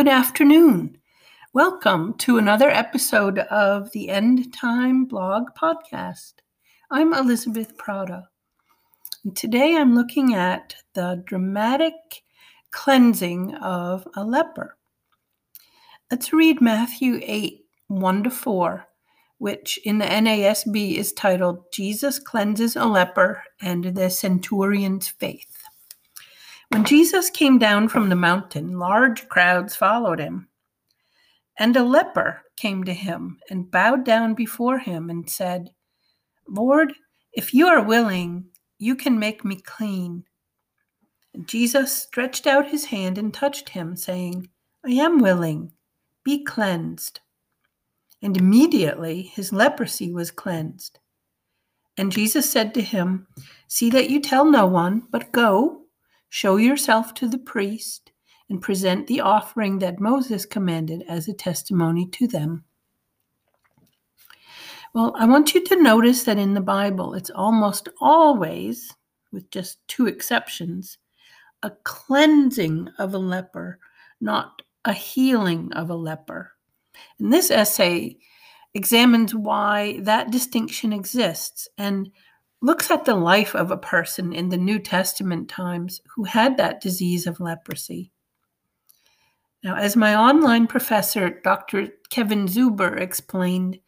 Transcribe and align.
Good 0.00 0.08
afternoon. 0.08 0.96
Welcome 1.52 2.14
to 2.20 2.38
another 2.38 2.70
episode 2.70 3.38
of 3.38 3.92
the 3.92 4.08
End 4.08 4.50
Time 4.54 5.04
Blog 5.04 5.48
Podcast. 5.54 6.32
I'm 6.90 7.12
Elizabeth 7.12 7.76
Prata. 7.76 8.28
And 9.24 9.36
today 9.36 9.76
I'm 9.76 9.94
looking 9.94 10.32
at 10.32 10.74
the 10.94 11.22
dramatic 11.26 11.92
cleansing 12.70 13.54
of 13.56 14.08
a 14.16 14.24
leper. 14.24 14.78
Let's 16.10 16.32
read 16.32 16.62
Matthew 16.62 17.20
8 17.22 17.66
1 17.88 18.22
to 18.22 18.30
4, 18.30 18.86
which 19.36 19.78
in 19.84 19.98
the 19.98 20.06
NASB 20.06 20.96
is 20.96 21.12
titled 21.12 21.70
Jesus 21.74 22.18
Cleanses 22.18 22.74
a 22.74 22.86
Leper 22.86 23.42
and 23.60 23.84
the 23.84 24.08
Centurion's 24.08 25.08
Faith. 25.08 25.49
When 26.70 26.84
Jesus 26.84 27.30
came 27.30 27.58
down 27.58 27.88
from 27.88 28.08
the 28.08 28.16
mountain, 28.16 28.78
large 28.78 29.28
crowds 29.28 29.74
followed 29.74 30.20
him. 30.20 30.48
And 31.58 31.76
a 31.76 31.82
leper 31.82 32.42
came 32.56 32.84
to 32.84 32.94
him 32.94 33.38
and 33.50 33.70
bowed 33.70 34.04
down 34.04 34.34
before 34.34 34.78
him 34.78 35.10
and 35.10 35.28
said, 35.28 35.72
Lord, 36.46 36.94
if 37.32 37.52
you 37.52 37.66
are 37.66 37.82
willing, 37.82 38.46
you 38.78 38.94
can 38.94 39.18
make 39.18 39.44
me 39.44 39.56
clean. 39.56 40.24
And 41.34 41.48
Jesus 41.48 41.92
stretched 41.92 42.46
out 42.46 42.68
his 42.68 42.84
hand 42.84 43.18
and 43.18 43.34
touched 43.34 43.70
him, 43.70 43.96
saying, 43.96 44.48
I 44.84 44.92
am 44.92 45.18
willing, 45.18 45.72
be 46.24 46.44
cleansed. 46.44 47.18
And 48.22 48.36
immediately 48.36 49.22
his 49.22 49.52
leprosy 49.52 50.12
was 50.12 50.30
cleansed. 50.30 51.00
And 51.96 52.12
Jesus 52.12 52.48
said 52.48 52.74
to 52.74 52.80
him, 52.80 53.26
See 53.66 53.90
that 53.90 54.08
you 54.08 54.20
tell 54.20 54.44
no 54.44 54.66
one, 54.66 55.02
but 55.10 55.32
go 55.32 55.79
Show 56.30 56.56
yourself 56.56 57.12
to 57.14 57.28
the 57.28 57.38
priest 57.38 58.12
and 58.48 58.62
present 58.62 59.06
the 59.06 59.20
offering 59.20 59.80
that 59.80 60.00
Moses 60.00 60.46
commanded 60.46 61.04
as 61.08 61.28
a 61.28 61.34
testimony 61.34 62.06
to 62.06 62.26
them. 62.26 62.64
Well, 64.94 65.12
I 65.16 65.26
want 65.26 65.54
you 65.54 65.64
to 65.64 65.82
notice 65.82 66.24
that 66.24 66.38
in 66.38 66.54
the 66.54 66.60
Bible, 66.60 67.14
it's 67.14 67.30
almost 67.30 67.88
always, 68.00 68.94
with 69.32 69.50
just 69.50 69.78
two 69.86 70.06
exceptions, 70.06 70.98
a 71.62 71.70
cleansing 71.84 72.88
of 72.98 73.14
a 73.14 73.18
leper, 73.18 73.78
not 74.20 74.62
a 74.84 74.92
healing 74.92 75.72
of 75.72 75.90
a 75.90 75.94
leper. 75.94 76.52
And 77.18 77.32
this 77.32 77.50
essay 77.50 78.18
examines 78.74 79.34
why 79.34 79.98
that 80.02 80.30
distinction 80.30 80.92
exists 80.92 81.68
and 81.76 82.10
looks 82.62 82.90
at 82.90 83.04
the 83.04 83.14
life 83.14 83.54
of 83.54 83.70
a 83.70 83.76
person 83.76 84.32
in 84.32 84.48
the 84.48 84.56
New 84.56 84.78
Testament 84.78 85.48
times 85.48 86.00
who 86.14 86.24
had 86.24 86.56
that 86.56 86.80
disease 86.80 87.26
of 87.26 87.40
leprosy. 87.40 88.12
Now, 89.62 89.76
as 89.76 89.96
my 89.96 90.14
online 90.14 90.66
professor, 90.66 91.40
Dr. 91.42 91.88
Kevin 92.10 92.46
Zuber, 92.46 92.98
explained 92.98 93.78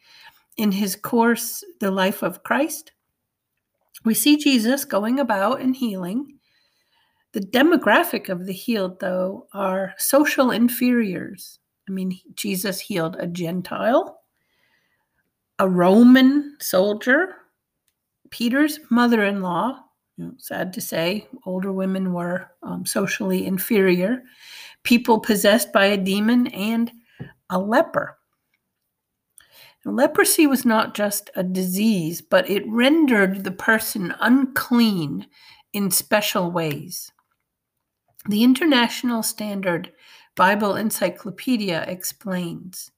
in 0.57 0.73
his 0.73 0.97
course, 0.97 1.65
The 1.81 1.91
Life 1.91 2.23
of 2.23 2.43
Christ, 2.43 2.93
we 4.05 4.15
see 4.15 4.37
Jesus 4.37 4.85
going 4.85 5.21
about 5.21 5.61
and 5.61 5.75
healing. 5.75 6.39
The 7.33 7.41
demographic 7.41 8.29
of 8.29 8.45
the 8.45 8.53
healed, 8.53 9.01
though, 9.01 9.47
are 9.55 9.95
social 9.97 10.51
inferiors. 10.51 11.59
I 11.89 11.93
mean, 11.93 12.19
Jesus 12.35 12.81
healed 12.81 13.17
a 13.19 13.27
Gentile, 13.27 14.21
a 15.59 15.69
Roman 15.69 16.57
soldier, 16.61 17.37
Peter's 18.33 18.81
mother 18.91 19.25
in 19.25 19.43
law, 19.43 19.79
sad 20.39 20.73
to 20.73 20.81
say, 20.81 21.29
older 21.45 21.71
women 21.71 22.13
were 22.15 22.51
um, 22.63 22.85
socially 22.85 23.47
inferior, 23.47 24.23
people 24.83 25.21
possessed 25.21 25.73
by 25.73 25.85
a 25.85 25.97
demon, 25.97 26.47
and 26.49 26.91
a 27.51 27.59
leper. 27.59 28.19
Leprosy 29.85 30.47
was 30.47 30.65
not 30.65 30.95
just 30.95 31.29
a 31.37 31.43
disease, 31.43 32.23
but 32.23 32.49
it 32.49 32.67
rendered 32.67 33.45
the 33.45 33.51
person 33.53 34.15
unclean 34.21 35.27
in 35.73 35.91
special 35.91 36.51
ways. 36.51 37.13
The 38.29 38.45
International 38.45 39.23
Standard 39.23 39.93
Bible 40.37 40.77
Encyclopedia 40.77 41.85
explains 41.87 42.93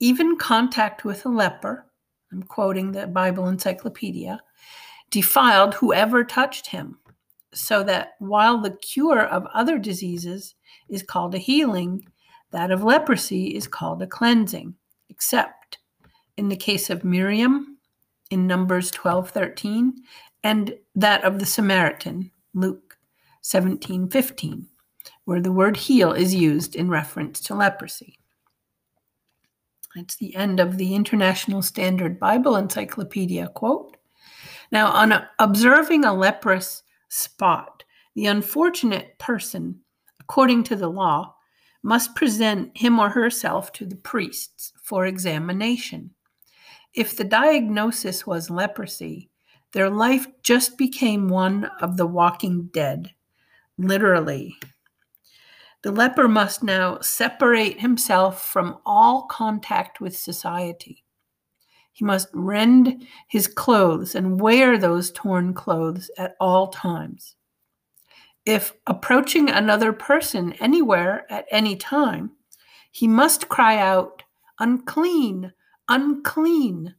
even 0.00 0.36
contact 0.36 1.04
with 1.04 1.24
a 1.24 1.28
leper, 1.28 1.86
I'm 2.32 2.42
quoting 2.42 2.92
the 2.92 3.06
Bible 3.06 3.48
Encyclopedia, 3.48 4.40
defiled 5.10 5.74
whoever 5.74 6.22
touched 6.24 6.66
him, 6.66 6.98
so 7.52 7.82
that 7.82 8.12
while 8.20 8.60
the 8.60 8.70
cure 8.70 9.22
of 9.22 9.46
other 9.52 9.78
diseases 9.78 10.54
is 10.88 11.02
called 11.02 11.34
a 11.34 11.38
healing, 11.38 12.06
that 12.52 12.70
of 12.70 12.84
leprosy 12.84 13.54
is 13.54 13.66
called 13.66 14.02
a 14.02 14.06
cleansing, 14.06 14.74
except 15.08 15.78
in 16.36 16.48
the 16.48 16.56
case 16.56 16.88
of 16.90 17.04
Miriam 17.04 17.78
in 18.30 18.46
Numbers 18.46 18.90
12 18.92 19.30
13, 19.30 19.94
and 20.44 20.74
that 20.94 21.24
of 21.24 21.38
the 21.38 21.46
Samaritan, 21.46 22.30
Luke 22.54 22.96
17 23.42 24.08
15, 24.08 24.66
where 25.24 25.40
the 25.40 25.52
word 25.52 25.76
heal 25.76 26.12
is 26.12 26.34
used 26.34 26.76
in 26.76 26.88
reference 26.88 27.40
to 27.40 27.54
leprosy. 27.54 28.19
It's 29.96 30.16
the 30.16 30.36
end 30.36 30.60
of 30.60 30.76
the 30.76 30.94
International 30.94 31.62
Standard 31.62 32.20
Bible 32.20 32.56
Encyclopedia 32.56 33.48
quote. 33.48 33.96
Now, 34.70 34.92
on 34.92 35.26
observing 35.40 36.04
a 36.04 36.14
leprous 36.14 36.84
spot, 37.08 37.82
the 38.14 38.26
unfortunate 38.26 39.18
person, 39.18 39.80
according 40.20 40.64
to 40.64 40.76
the 40.76 40.88
law, 40.88 41.34
must 41.82 42.14
present 42.14 42.76
him 42.76 43.00
or 43.00 43.08
herself 43.08 43.72
to 43.72 43.86
the 43.86 43.96
priests 43.96 44.72
for 44.82 45.06
examination. 45.06 46.10
If 46.94 47.16
the 47.16 47.24
diagnosis 47.24 48.26
was 48.26 48.50
leprosy, 48.50 49.30
their 49.72 49.90
life 49.90 50.26
just 50.42 50.78
became 50.78 51.28
one 51.28 51.64
of 51.80 51.96
the 51.96 52.06
walking 52.06 52.68
dead, 52.72 53.12
literally. 53.78 54.56
The 55.82 55.92
leper 55.92 56.28
must 56.28 56.62
now 56.62 57.00
separate 57.00 57.80
himself 57.80 58.44
from 58.44 58.78
all 58.84 59.22
contact 59.22 60.00
with 60.00 60.16
society. 60.16 61.04
He 61.92 62.04
must 62.04 62.28
rend 62.34 63.06
his 63.28 63.46
clothes 63.46 64.14
and 64.14 64.40
wear 64.40 64.76
those 64.76 65.10
torn 65.10 65.54
clothes 65.54 66.10
at 66.18 66.36
all 66.38 66.68
times. 66.68 67.34
If 68.44 68.74
approaching 68.86 69.48
another 69.48 69.92
person 69.92 70.52
anywhere 70.54 71.30
at 71.30 71.46
any 71.50 71.76
time, 71.76 72.32
he 72.90 73.08
must 73.08 73.48
cry 73.48 73.78
out, 73.78 74.22
Unclean, 74.58 75.52
unclean, 75.88 76.94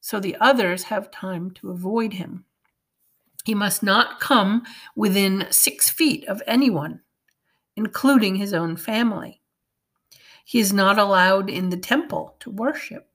so 0.00 0.18
the 0.18 0.36
others 0.40 0.84
have 0.84 1.12
time 1.12 1.52
to 1.52 1.70
avoid 1.70 2.14
him. 2.14 2.44
He 3.44 3.54
must 3.54 3.82
not 3.82 4.18
come 4.18 4.64
within 4.96 5.46
six 5.50 5.88
feet 5.88 6.26
of 6.26 6.42
anyone 6.46 7.02
including 7.78 8.34
his 8.34 8.52
own 8.52 8.76
family. 8.76 9.40
He 10.44 10.58
is 10.58 10.72
not 10.72 10.98
allowed 10.98 11.48
in 11.48 11.70
the 11.70 11.76
temple 11.76 12.34
to 12.40 12.50
worship. 12.50 13.08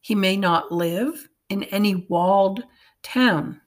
He 0.00 0.16
may 0.16 0.36
not 0.36 0.72
live 0.72 1.28
in 1.48 1.62
any 1.64 1.94
walled 2.08 2.64
town. 3.04 3.60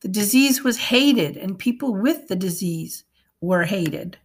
The 0.00 0.08
disease 0.08 0.64
was 0.64 0.76
hated, 0.76 1.36
and 1.36 1.56
people 1.56 1.94
with 1.94 2.26
the 2.26 2.34
disease 2.34 3.04
were 3.40 3.62
hated. 3.62 4.18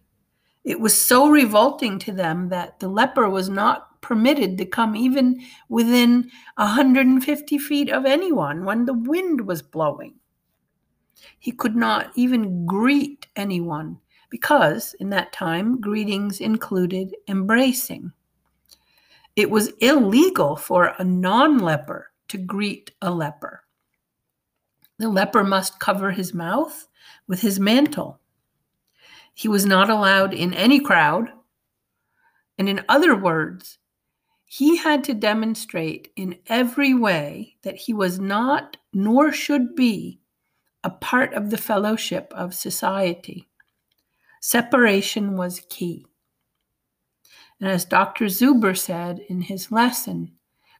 It 0.64 0.80
was 0.80 1.00
so 1.00 1.28
revolting 1.28 2.00
to 2.00 2.12
them 2.12 2.48
that 2.48 2.80
the 2.80 2.88
leper 2.88 3.30
was 3.30 3.48
not 3.48 4.00
permitted 4.00 4.58
to 4.58 4.64
come 4.64 4.96
even 4.96 5.40
within 5.68 6.28
150 6.56 7.58
feet 7.58 7.88
of 7.88 8.04
anyone 8.04 8.64
when 8.64 8.84
the 8.84 8.94
wind 8.94 9.42
was 9.42 9.62
blowing. 9.62 10.14
He 11.38 11.52
could 11.52 11.76
not 11.76 12.10
even 12.16 12.66
greet 12.66 13.28
anyone 13.36 13.98
because 14.32 14.94
in 14.94 15.10
that 15.10 15.30
time 15.30 15.78
greetings 15.78 16.40
included 16.40 17.14
embracing. 17.28 18.10
It 19.36 19.50
was 19.50 19.74
illegal 19.80 20.56
for 20.56 20.94
a 20.98 21.04
non 21.04 21.58
leper 21.58 22.10
to 22.28 22.38
greet 22.38 22.92
a 23.02 23.10
leper. 23.10 23.62
The 24.98 25.10
leper 25.10 25.44
must 25.44 25.80
cover 25.80 26.12
his 26.12 26.32
mouth 26.32 26.88
with 27.28 27.42
his 27.42 27.60
mantle. 27.60 28.20
He 29.34 29.48
was 29.48 29.66
not 29.66 29.90
allowed 29.90 30.32
in 30.32 30.54
any 30.54 30.80
crowd. 30.80 31.28
And 32.56 32.70
in 32.70 32.82
other 32.88 33.14
words, 33.14 33.76
he 34.46 34.78
had 34.78 35.04
to 35.04 35.14
demonstrate 35.14 36.10
in 36.16 36.38
every 36.46 36.94
way 36.94 37.56
that 37.64 37.76
he 37.76 37.92
was 37.92 38.18
not, 38.18 38.78
nor 38.94 39.30
should 39.30 39.74
be, 39.74 40.20
a 40.82 40.90
part 40.90 41.34
of 41.34 41.50
the 41.50 41.58
fellowship 41.58 42.32
of 42.34 42.54
society. 42.54 43.46
Separation 44.42 45.36
was 45.36 45.62
key. 45.68 46.04
And 47.60 47.70
as 47.70 47.84
Dr. 47.84 48.24
Zuber 48.24 48.76
said 48.76 49.20
in 49.28 49.40
his 49.40 49.70
lesson, 49.70 50.32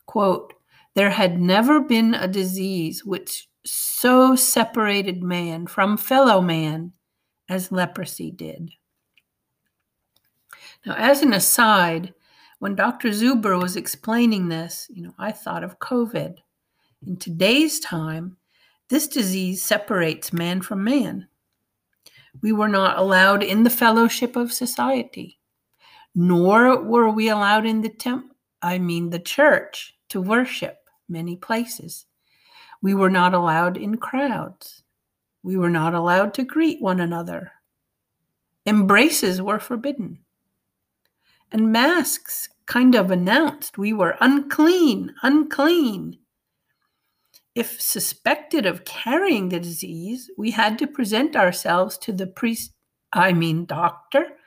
quote, 0.04 0.52
there 0.94 1.10
had 1.10 1.40
never 1.40 1.80
been 1.80 2.12
a 2.12 2.26
disease 2.26 3.04
which 3.04 3.48
so 3.64 4.34
separated 4.34 5.22
man 5.22 5.68
from 5.68 5.96
fellow 5.96 6.40
man 6.40 6.92
as 7.48 7.70
leprosy 7.70 8.32
did. 8.32 8.72
Now, 10.84 10.96
as 10.98 11.22
an 11.22 11.32
aside, 11.32 12.12
when 12.58 12.74
Dr. 12.74 13.10
Zuber 13.10 13.62
was 13.62 13.76
explaining 13.76 14.48
this, 14.48 14.88
you 14.90 15.04
know, 15.04 15.14
I 15.20 15.30
thought 15.30 15.62
of 15.62 15.78
COVID. 15.78 16.38
In 17.06 17.16
today's 17.16 17.78
time, 17.78 18.36
this 18.88 19.06
disease 19.06 19.62
separates 19.62 20.32
man 20.32 20.62
from 20.62 20.82
man. 20.82 21.28
We 22.40 22.52
were 22.52 22.68
not 22.68 22.98
allowed 22.98 23.42
in 23.42 23.62
the 23.62 23.70
fellowship 23.70 24.36
of 24.36 24.52
society, 24.52 25.38
nor 26.14 26.82
were 26.82 27.10
we 27.10 27.28
allowed 27.28 27.66
in 27.66 27.82
the 27.82 27.90
temp 27.90 28.32
I 28.62 28.78
mean 28.78 29.10
the 29.10 29.18
church 29.18 29.94
to 30.10 30.20
worship 30.20 30.78
many 31.08 31.36
places. 31.36 32.06
We 32.80 32.94
were 32.94 33.10
not 33.10 33.34
allowed 33.34 33.76
in 33.76 33.96
crowds. 33.96 34.82
We 35.42 35.56
were 35.56 35.70
not 35.70 35.94
allowed 35.94 36.34
to 36.34 36.44
greet 36.44 36.80
one 36.80 37.00
another. 37.00 37.52
Embraces 38.64 39.42
were 39.42 39.58
forbidden. 39.58 40.20
And 41.50 41.72
masks 41.72 42.48
kind 42.66 42.94
of 42.94 43.10
announced 43.10 43.76
we 43.76 43.92
were 43.92 44.16
unclean, 44.20 45.14
unclean. 45.22 46.18
If 47.54 47.80
suspected 47.80 48.64
of 48.64 48.84
carrying 48.84 49.50
the 49.50 49.60
disease, 49.60 50.30
we 50.38 50.52
had 50.52 50.78
to 50.78 50.86
present 50.86 51.36
ourselves 51.36 51.98
to 51.98 52.12
the 52.12 52.26
priest, 52.26 52.72
I 53.12 53.34
mean 53.34 53.66
doctor, 53.66 54.38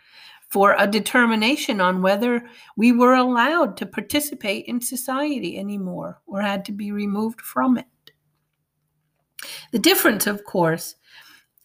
for 0.49 0.75
a 0.77 0.87
determination 0.87 1.81
on 1.81 2.01
whether 2.01 2.47
we 2.75 2.91
were 2.91 3.13
allowed 3.13 3.77
to 3.77 3.85
participate 3.85 4.65
in 4.65 4.81
society 4.81 5.57
anymore 5.57 6.21
or 6.25 6.41
had 6.41 6.65
to 6.65 6.71
be 6.71 6.91
removed 6.91 7.41
from 7.41 7.77
it. 7.77 7.85
The 9.71 9.79
difference, 9.79 10.25
of 10.25 10.43
course, 10.43 10.95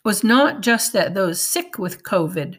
was 0.04 0.24
not 0.24 0.60
just 0.60 0.92
that 0.92 1.14
those 1.14 1.40
sick 1.40 1.78
with 1.78 2.02
COVID 2.02 2.58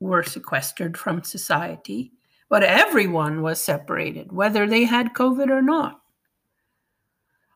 were 0.00 0.22
sequestered 0.22 0.96
from 0.96 1.22
society, 1.22 2.12
but 2.48 2.62
everyone 2.62 3.42
was 3.42 3.60
separated, 3.60 4.32
whether 4.32 4.66
they 4.66 4.84
had 4.84 5.14
COVID 5.14 5.50
or 5.50 5.62
not. 5.62 5.99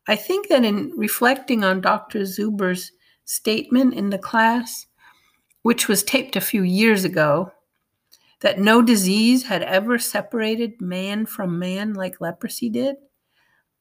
I 0.06 0.17
think 0.17 0.49
that 0.49 0.65
in 0.65 0.93
reflecting 0.97 1.65
on 1.65 1.81
Dr. 1.81 2.25
Zuber's 2.25 2.93
statement 3.25 3.95
in 3.95 4.11
the 4.11 4.19
class, 4.19 4.87
which 5.62 5.89
was 5.89 6.03
taped 6.03 6.37
a 6.37 6.41
few 6.41 6.62
years 6.62 7.05
ago, 7.05 7.51
that 8.41 8.59
no 8.59 8.83
disease 8.83 9.45
had 9.45 9.62
ever 9.62 9.99
separated 9.99 10.81
man 10.81 11.25
from 11.25 11.59
man 11.59 11.95
like 11.95 12.21
leprosy 12.21 12.69
did, 12.69 12.97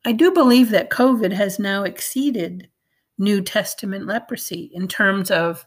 I 0.06 0.14
do 0.14 0.32
believe 0.32 0.70
that 0.70 0.90
COVID 0.90 1.34
has 1.34 1.60
now 1.60 1.84
exceeded 1.84 2.70
New 3.18 3.42
Testament 3.42 4.06
leprosy 4.06 4.72
in 4.74 4.88
terms 4.88 5.30
of 5.30 5.66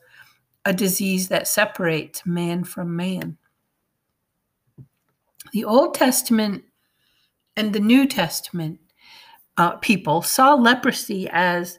a 0.64 0.72
disease 0.72 1.28
that 1.28 1.46
separates 1.46 2.24
man 2.26 2.64
from 2.64 2.96
man 2.96 3.36
the 5.52 5.64
Old 5.64 5.94
Testament 5.94 6.64
and 7.56 7.72
the 7.72 7.80
New 7.80 8.06
Testament 8.06 8.78
uh, 9.58 9.72
people 9.76 10.22
saw 10.22 10.54
leprosy 10.54 11.28
as 11.32 11.78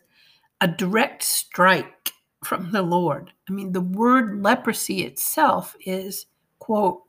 a 0.61 0.67
direct 0.67 1.23
strike 1.23 2.11
from 2.43 2.71
the 2.71 2.81
Lord. 2.81 3.31
I 3.49 3.53
mean, 3.53 3.71
the 3.71 3.81
word 3.81 4.41
leprosy 4.41 5.03
itself 5.03 5.75
is, 5.85 6.25
quote, 6.59 7.03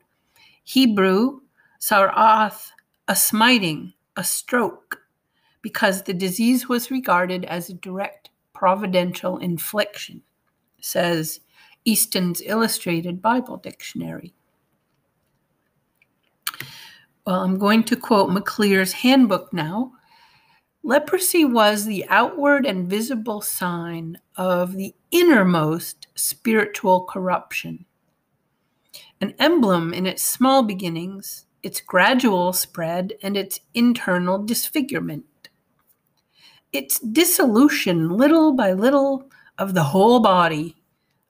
Hebrew, 0.63 1.41
sarath, 1.79 2.69
a 3.07 3.15
smiting, 3.15 3.93
a 4.15 4.23
stroke, 4.23 5.01
because 5.61 6.03
the 6.03 6.13
disease 6.13 6.69
was 6.69 6.91
regarded 6.91 7.45
as 7.45 7.69
a 7.69 7.73
direct 7.75 8.29
providential 8.53 9.37
infliction, 9.37 10.21
says 10.81 11.39
Easton's 11.85 12.41
Illustrated 12.45 13.21
Bible 13.21 13.57
Dictionary. 13.57 14.33
Well, 17.25 17.41
I'm 17.41 17.57
going 17.57 17.83
to 17.85 17.95
quote 17.95 18.29
McClear's 18.29 18.91
handbook 18.91 19.53
now. 19.53 19.93
Leprosy 20.83 21.43
was 21.43 21.85
the 21.85 22.07
outward 22.07 22.65
and 22.65 22.89
visible 22.89 23.41
sign 23.41 24.17
of 24.37 24.73
the 24.73 24.95
innermost 25.11 26.07
spiritual 26.15 27.03
corruption. 27.03 27.85
An 29.19 29.33
emblem 29.39 29.93
in 29.93 30.07
its 30.07 30.23
small 30.23 30.63
beginnings, 30.63 31.45
its 31.63 31.81
gradual 31.81 32.53
spread, 32.53 33.13
and 33.21 33.35
its 33.35 33.59
internal 33.73 34.41
disfigurement. 34.41 35.49
Its 36.71 36.99
dissolution, 36.99 38.09
little 38.09 38.53
by 38.53 38.71
little, 38.71 39.29
of 39.57 39.73
the 39.73 39.83
whole 39.83 40.21
body, 40.21 40.77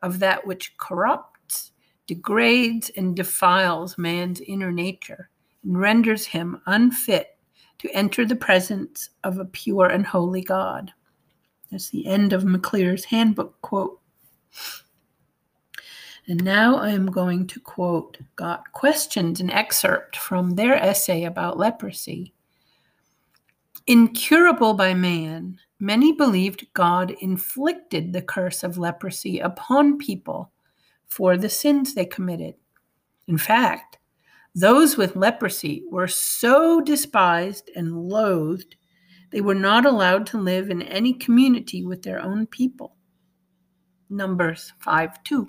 of 0.03 0.19
that 0.19 0.45
which 0.45 0.77
corrupts, 0.77 1.71
degrades, 2.05 2.91
and 2.95 3.15
defiles 3.15 3.97
man's 3.97 4.41
inner 4.41 4.71
nature 4.71 5.29
and 5.63 5.79
renders 5.79 6.27
him 6.27 6.61
unfit 6.67 7.38
to 7.79 7.89
enter 7.91 8.25
the 8.25 8.35
presence 8.35 9.09
of 9.23 9.39
a 9.39 9.45
pure 9.45 9.87
and 9.87 10.05
holy 10.05 10.41
God. 10.41 10.91
That's 11.71 11.89
the 11.89 12.05
end 12.05 12.33
of 12.33 12.43
McClear's 12.43 13.05
handbook 13.05 13.59
quote. 13.61 13.99
And 16.27 16.43
now 16.43 16.75
I 16.77 16.89
am 16.89 17.07
going 17.07 17.47
to 17.47 17.59
quote 17.59 18.17
Got 18.35 18.71
Questions, 18.71 19.39
an 19.39 19.49
excerpt 19.49 20.15
from 20.15 20.51
their 20.51 20.75
essay 20.75 21.23
about 21.23 21.57
leprosy. 21.57 22.33
Incurable 23.87 24.75
by 24.75 24.93
man, 24.93 25.57
many 25.79 26.11
believed 26.11 26.67
God 26.73 27.15
inflicted 27.21 28.13
the 28.13 28.21
curse 28.21 28.63
of 28.63 28.77
leprosy 28.77 29.39
upon 29.39 29.97
people 29.97 30.51
for 31.07 31.37
the 31.37 31.49
sins 31.49 31.93
they 31.93 32.05
committed. 32.05 32.55
In 33.27 33.37
fact, 33.37 33.98
those 34.55 34.97
with 34.97 35.15
leprosy 35.15 35.83
were 35.89 36.07
so 36.07 36.81
despised 36.81 37.69
and 37.75 37.95
loathed, 37.95 38.75
they 39.31 39.41
were 39.41 39.55
not 39.55 39.85
allowed 39.85 40.25
to 40.27 40.39
live 40.39 40.69
in 40.69 40.81
any 40.81 41.13
community 41.13 41.85
with 41.85 42.01
their 42.01 42.21
own 42.21 42.47
people. 42.47 42.95
Numbers 44.09 44.73
5 44.79 45.23
2. 45.23 45.47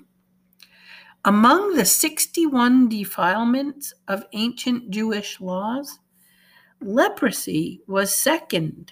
Among 1.25 1.75
the 1.75 1.85
61 1.85 2.89
defilements 2.89 3.93
of 4.07 4.25
ancient 4.33 4.89
Jewish 4.91 5.39
laws, 5.39 5.99
leprosy 6.79 7.81
was 7.87 8.15
second 8.15 8.91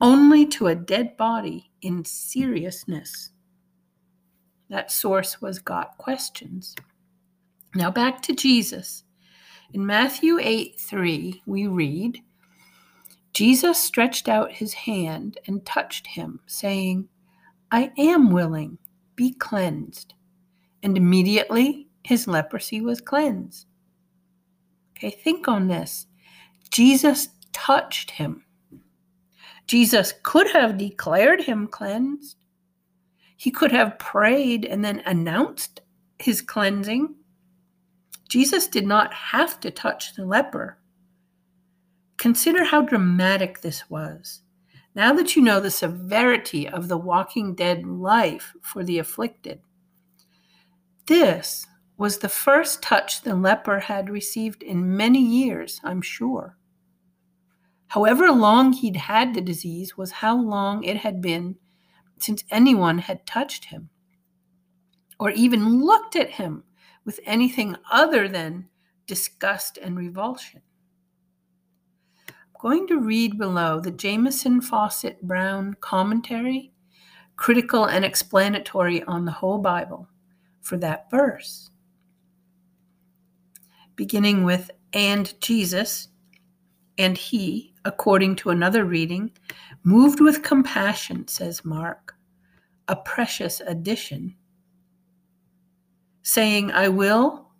only 0.00 0.46
to 0.46 0.66
a 0.66 0.74
dead 0.74 1.16
body 1.16 1.70
in 1.82 2.04
seriousness. 2.04 3.30
That 4.68 4.90
source 4.90 5.40
was 5.40 5.58
Got 5.58 5.96
Questions. 5.98 6.74
Now 7.74 7.90
back 7.90 8.22
to 8.22 8.34
Jesus. 8.34 9.03
In 9.72 9.86
Matthew 9.86 10.38
8 10.40 10.78
3, 10.78 11.42
we 11.46 11.66
read, 11.66 12.20
Jesus 13.32 13.78
stretched 13.78 14.28
out 14.28 14.52
his 14.52 14.72
hand 14.72 15.38
and 15.46 15.64
touched 15.66 16.06
him, 16.06 16.40
saying, 16.46 17.08
I 17.72 17.90
am 17.98 18.30
willing, 18.30 18.78
be 19.16 19.32
cleansed. 19.32 20.14
And 20.82 20.96
immediately 20.96 21.88
his 22.04 22.28
leprosy 22.28 22.80
was 22.80 23.00
cleansed. 23.00 23.66
Okay, 24.96 25.10
think 25.10 25.48
on 25.48 25.66
this. 25.66 26.06
Jesus 26.70 27.28
touched 27.52 28.12
him. 28.12 28.44
Jesus 29.66 30.12
could 30.22 30.50
have 30.50 30.78
declared 30.78 31.40
him 31.40 31.66
cleansed. 31.66 32.36
He 33.36 33.50
could 33.50 33.72
have 33.72 33.98
prayed 33.98 34.64
and 34.64 34.84
then 34.84 35.02
announced 35.06 35.80
his 36.18 36.40
cleansing. 36.40 37.14
Jesus 38.34 38.66
did 38.66 38.84
not 38.84 39.14
have 39.14 39.60
to 39.60 39.70
touch 39.70 40.16
the 40.16 40.26
leper. 40.26 40.76
Consider 42.16 42.64
how 42.64 42.82
dramatic 42.82 43.60
this 43.60 43.88
was. 43.88 44.40
Now 44.92 45.12
that 45.12 45.36
you 45.36 45.42
know 45.42 45.60
the 45.60 45.70
severity 45.70 46.68
of 46.68 46.88
the 46.88 46.96
walking 46.96 47.54
dead 47.54 47.86
life 47.86 48.52
for 48.60 48.82
the 48.82 48.98
afflicted, 48.98 49.60
this 51.06 51.68
was 51.96 52.18
the 52.18 52.28
first 52.28 52.82
touch 52.82 53.22
the 53.22 53.36
leper 53.36 53.78
had 53.78 54.10
received 54.10 54.64
in 54.64 54.96
many 54.96 55.24
years, 55.24 55.80
I'm 55.84 56.02
sure. 56.02 56.58
However 57.86 58.32
long 58.32 58.72
he'd 58.72 58.96
had 58.96 59.34
the 59.34 59.42
disease 59.42 59.96
was 59.96 60.10
how 60.10 60.36
long 60.36 60.82
it 60.82 60.96
had 60.96 61.22
been 61.22 61.54
since 62.18 62.42
anyone 62.50 62.98
had 62.98 63.28
touched 63.28 63.66
him 63.66 63.90
or 65.20 65.30
even 65.30 65.84
looked 65.84 66.16
at 66.16 66.30
him 66.30 66.64
with 67.04 67.20
anything 67.24 67.76
other 67.90 68.28
than 68.28 68.68
disgust 69.06 69.78
and 69.78 69.96
revulsion. 69.96 70.62
I'm 72.28 72.34
going 72.60 72.86
to 72.88 73.00
read 73.00 73.38
below 73.38 73.80
the 73.80 73.90
Jamieson 73.90 74.60
Fausset 74.60 75.20
Brown 75.20 75.76
commentary, 75.80 76.72
critical 77.36 77.84
and 77.84 78.04
explanatory 78.04 79.02
on 79.04 79.24
the 79.24 79.32
whole 79.32 79.58
Bible, 79.58 80.08
for 80.62 80.78
that 80.78 81.10
verse. 81.10 81.70
Beginning 83.96 84.44
with, 84.44 84.70
and 84.94 85.38
Jesus, 85.40 86.08
and 86.96 87.18
he, 87.18 87.74
according 87.84 88.36
to 88.36 88.50
another 88.50 88.84
reading, 88.84 89.30
moved 89.82 90.20
with 90.20 90.42
compassion, 90.42 91.28
says 91.28 91.64
Mark, 91.64 92.14
a 92.88 92.96
precious 92.96 93.60
addition 93.66 94.34
saying, 96.24 96.72
I 96.72 96.88
will, 96.88 97.50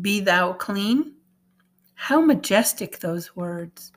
Be 0.00 0.20
thou 0.20 0.52
clean. 0.52 1.14
How 1.94 2.20
majestic 2.20 3.00
those 3.00 3.34
words. 3.34 3.92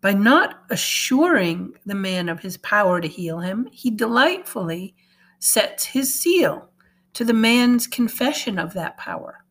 By 0.00 0.14
not 0.14 0.62
assuring 0.70 1.74
the 1.84 1.94
man 1.94 2.30
of 2.30 2.40
his 2.40 2.56
power 2.56 3.00
to 3.00 3.08
heal 3.08 3.40
him, 3.40 3.68
he 3.70 3.90
delightfully 3.90 4.94
sets 5.40 5.84
his 5.84 6.14
seal 6.14 6.70
to 7.12 7.24
the 7.24 7.34
man's 7.34 7.86
confession 7.86 8.58
of 8.58 8.72
that 8.72 8.96
power, 8.96 9.44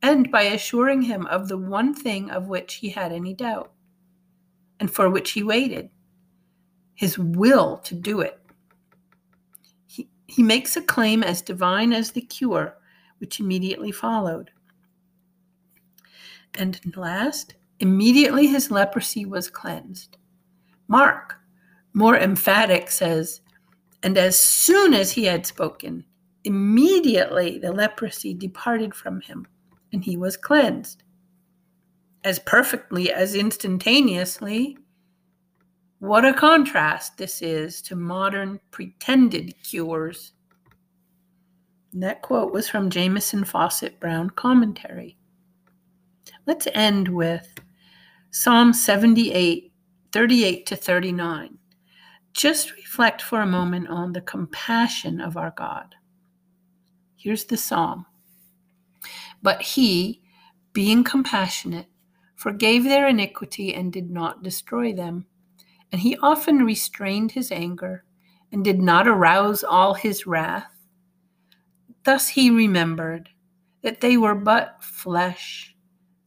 and 0.00 0.30
by 0.30 0.42
assuring 0.42 1.02
him 1.02 1.26
of 1.26 1.48
the 1.48 1.58
one 1.58 1.92
thing 1.92 2.30
of 2.30 2.46
which 2.46 2.74
he 2.74 2.88
had 2.88 3.12
any 3.12 3.34
doubt, 3.34 3.72
and 4.80 4.90
for 4.90 5.10
which 5.10 5.32
he 5.32 5.42
waited 5.42 5.90
his 6.94 7.18
will 7.18 7.78
to 7.78 7.94
do 7.94 8.20
it. 8.20 8.40
He, 10.36 10.42
makes 10.42 10.76
a 10.76 10.82
claim 10.82 11.22
as 11.22 11.40
divine 11.40 11.94
as 11.94 12.10
the 12.10 12.20
cure, 12.20 12.76
which 13.18 13.40
immediately 13.40 13.90
followed. 13.90 14.50
And 16.58 16.78
last, 16.94 17.54
immediately 17.80 18.46
his 18.46 18.70
leprosy 18.70 19.24
was 19.24 19.48
cleansed. 19.48 20.18
Mark, 20.88 21.36
more 21.94 22.16
emphatic, 22.16 22.90
says, 22.90 23.40
And 24.02 24.18
as 24.18 24.38
soon 24.38 24.92
as 24.92 25.12
he 25.12 25.24
had 25.24 25.46
spoken, 25.46 26.04
immediately 26.44 27.58
the 27.58 27.72
leprosy 27.72 28.34
departed 28.34 28.94
from 28.94 29.22
him, 29.22 29.46
and 29.92 30.04
he 30.04 30.18
was 30.18 30.36
cleansed. 30.36 31.02
As 32.24 32.38
perfectly 32.40 33.10
as 33.10 33.34
instantaneously, 33.34 34.76
what 35.98 36.24
a 36.24 36.34
contrast 36.34 37.16
this 37.16 37.40
is 37.40 37.80
to 37.82 37.96
modern 37.96 38.60
pretended 38.70 39.54
cures. 39.62 40.32
that 41.92 42.20
quote 42.20 42.52
was 42.52 42.68
from 42.68 42.90
Jamieson 42.90 43.44
Fausset 43.44 43.98
Brown 43.98 44.28
commentary. 44.30 45.16
Let's 46.46 46.68
end 46.74 47.08
with 47.08 47.48
Psalm 48.30 48.74
78, 48.74 49.72
38 50.12 50.66
to 50.66 50.76
39. 50.76 51.58
Just 52.34 52.72
reflect 52.76 53.22
for 53.22 53.40
a 53.40 53.46
moment 53.46 53.88
on 53.88 54.12
the 54.12 54.20
compassion 54.20 55.22
of 55.22 55.38
our 55.38 55.54
God. 55.56 55.94
Here's 57.16 57.44
the 57.44 57.56
psalm. 57.56 58.04
But 59.42 59.62
he, 59.62 60.20
being 60.74 61.02
compassionate, 61.02 61.86
forgave 62.34 62.84
their 62.84 63.08
iniquity 63.08 63.74
and 63.74 63.90
did 63.90 64.10
not 64.10 64.42
destroy 64.42 64.92
them. 64.92 65.24
And 65.92 66.00
he 66.00 66.16
often 66.18 66.64
restrained 66.64 67.32
his 67.32 67.52
anger 67.52 68.04
and 68.52 68.64
did 68.64 68.80
not 68.80 69.08
arouse 69.08 69.62
all 69.62 69.94
his 69.94 70.26
wrath. 70.26 70.72
Thus 72.04 72.28
he 72.28 72.50
remembered 72.50 73.30
that 73.82 74.00
they 74.00 74.16
were 74.16 74.34
but 74.34 74.82
flesh, 74.82 75.74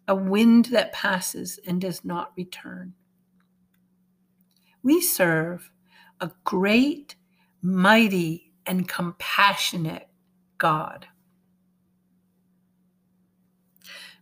a 0.08 0.16
wind 0.16 0.66
that 0.66 0.94
passes 0.94 1.60
and 1.68 1.80
does 1.80 2.04
not 2.04 2.32
return. 2.36 2.94
We 4.84 5.02
serve 5.02 5.72
a 6.22 6.32
great, 6.44 7.16
mighty, 7.62 8.54
and 8.66 8.88
compassionate 8.88 10.08
God. 10.58 11.08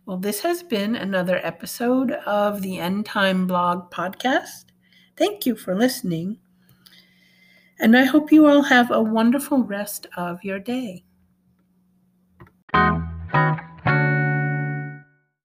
Well, 0.06 0.16
this 0.16 0.40
has 0.40 0.62
been 0.62 0.96
another 0.96 1.38
episode 1.44 2.12
of 2.12 2.62
the 2.62 2.78
End 2.78 3.04
Time 3.04 3.46
Blog 3.46 3.90
podcast. 3.90 4.67
Thank 5.18 5.44
you 5.46 5.56
for 5.56 5.74
listening. 5.74 6.38
And 7.80 7.96
I 7.96 8.04
hope 8.04 8.30
you 8.30 8.46
all 8.46 8.62
have 8.62 8.90
a 8.90 9.02
wonderful 9.02 9.64
rest 9.64 10.06
of 10.16 10.44
your 10.44 10.60
day. 10.60 11.04